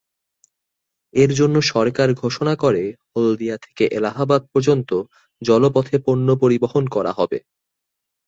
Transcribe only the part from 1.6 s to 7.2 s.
সরকার ঘোষণা করে হলদিয়া থেকে এলাহাবাদ পর্যন্ত জলপথে পন্য পরিবহন করা